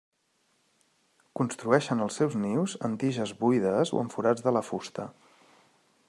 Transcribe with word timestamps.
Construeixen 1.39 2.01
els 2.05 2.17
seus 2.21 2.37
nius 2.45 2.75
en 2.89 2.95
tiges 3.03 3.35
buides 3.45 3.95
o 3.99 4.03
en 4.05 4.09
forats 4.17 4.47
de 4.47 4.55
la 4.57 4.67
fusta. 4.71 5.07